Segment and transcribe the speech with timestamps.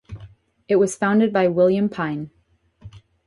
[0.67, 2.31] It was founded by William Pine.